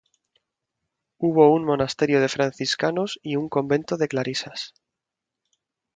Hubo 1.19 1.53
un 1.53 1.63
monasterio 1.63 2.19
de 2.21 2.27
franciscanos 2.27 3.19
y 3.21 3.35
un 3.35 3.49
convento 3.49 3.97
de 3.97 4.07
Clarisas. 4.07 4.73